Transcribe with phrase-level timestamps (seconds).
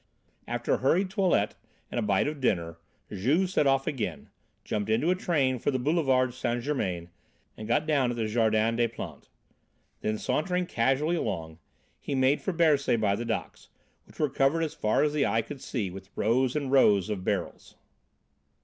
[0.47, 1.53] After a hurried toilet
[1.91, 2.79] and a bite of dinner,
[3.11, 4.29] Juve set off again,
[4.63, 6.63] jumped into a train for the Boulevard St.
[6.63, 7.11] Germain
[7.55, 9.29] and got down at the Jardin des Plantes.
[9.99, 11.59] Then, sauntering casually along,
[11.99, 13.69] he made for Bercy by the docks,
[14.05, 17.23] which were covered as far as the eye could see with rows and rows of
[17.23, 17.75] barrels.